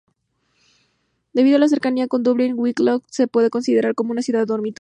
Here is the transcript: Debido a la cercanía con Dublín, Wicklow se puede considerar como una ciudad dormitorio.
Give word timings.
Debido 1.31 1.57
a 1.57 1.59
la 1.59 1.67
cercanía 1.67 2.07
con 2.07 2.23
Dublín, 2.23 2.55
Wicklow 2.57 3.03
se 3.11 3.27
puede 3.27 3.51
considerar 3.51 3.93
como 3.93 4.13
una 4.13 4.23
ciudad 4.23 4.47
dormitorio. 4.47 4.79